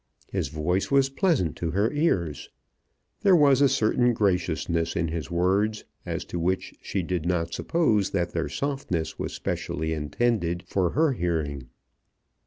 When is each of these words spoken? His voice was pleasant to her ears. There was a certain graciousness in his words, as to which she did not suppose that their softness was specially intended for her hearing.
His 0.31 0.47
voice 0.47 0.89
was 0.89 1.09
pleasant 1.11 1.55
to 1.57 1.69
her 1.69 1.91
ears. 1.93 2.49
There 3.21 3.35
was 3.35 3.61
a 3.61 3.69
certain 3.69 4.13
graciousness 4.15 4.95
in 4.95 5.09
his 5.09 5.29
words, 5.29 5.83
as 6.07 6.25
to 6.25 6.39
which 6.39 6.73
she 6.81 7.03
did 7.03 7.23
not 7.27 7.53
suppose 7.53 8.09
that 8.09 8.31
their 8.33 8.49
softness 8.49 9.19
was 9.19 9.31
specially 9.35 9.93
intended 9.93 10.63
for 10.63 10.93
her 10.93 11.13
hearing. 11.13 11.69